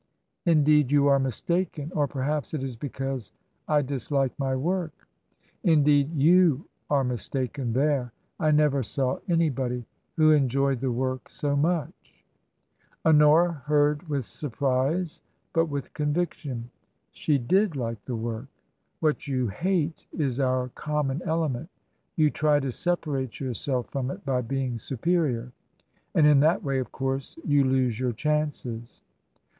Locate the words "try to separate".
22.31-23.39